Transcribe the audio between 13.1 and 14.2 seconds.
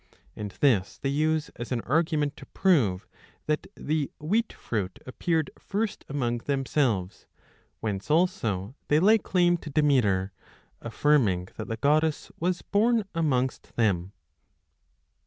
amongst them.